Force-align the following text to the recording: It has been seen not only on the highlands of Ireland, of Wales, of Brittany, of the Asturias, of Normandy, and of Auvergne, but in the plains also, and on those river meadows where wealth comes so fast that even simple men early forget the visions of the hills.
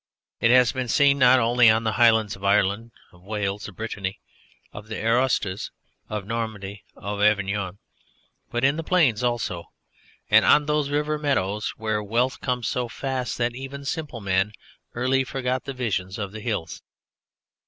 It 0.39 0.49
has 0.49 0.71
been 0.71 0.87
seen 0.87 1.19
not 1.19 1.37
only 1.37 1.69
on 1.69 1.83
the 1.83 1.91
highlands 1.91 2.35
of 2.35 2.43
Ireland, 2.43 2.89
of 3.11 3.21
Wales, 3.21 3.67
of 3.67 3.75
Brittany, 3.75 4.19
of 4.73 4.87
the 4.87 4.97
Asturias, 4.97 5.69
of 6.09 6.25
Normandy, 6.25 6.83
and 6.95 7.05
of 7.05 7.19
Auvergne, 7.19 7.77
but 8.49 8.63
in 8.63 8.77
the 8.77 8.83
plains 8.83 9.23
also, 9.23 9.65
and 10.27 10.43
on 10.43 10.65
those 10.65 10.89
river 10.89 11.19
meadows 11.19 11.75
where 11.77 12.01
wealth 12.01 12.41
comes 12.41 12.67
so 12.67 12.87
fast 12.87 13.37
that 13.37 13.53
even 13.55 13.85
simple 13.85 14.21
men 14.21 14.53
early 14.95 15.23
forget 15.23 15.65
the 15.65 15.71
visions 15.73 16.17
of 16.17 16.31
the 16.31 16.41
hills. 16.41 16.81